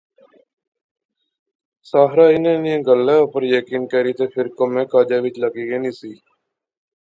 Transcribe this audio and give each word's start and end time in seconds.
ساحرہ 1.89 2.25
اس 2.33 2.39
نیاں 2.63 2.79
گلاہ 2.87 3.21
اُپر 3.23 3.41
یقین 3.55 3.83
کری 3.91 4.13
تے 4.17 4.25
فیر 4.33 4.47
کمے 4.57 4.83
کاجے 4.91 5.17
وچ 5.23 5.35
لاغی 5.41 5.63
گینی 5.69 5.91
سی 5.99 6.11